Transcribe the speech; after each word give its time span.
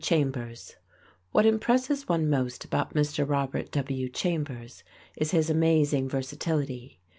Chambers_ 0.03 0.69
TWO 0.69 0.75
What 1.31 1.45
impresses 1.45 2.09
one 2.09 2.27
most 2.27 2.65
about 2.65 2.95
Mr. 2.95 3.23
Robert 3.29 3.69
W. 3.69 4.09
Chambers 4.09 4.83
is 5.15 5.29
his 5.29 5.47
amazing 5.47 6.09
versatility. 6.09 6.99